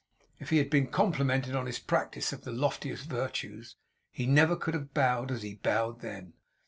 [0.39, 3.75] If he had been complimented on his practice of the loftiest virtues,
[4.09, 6.33] he never could have bowed as he bowed then.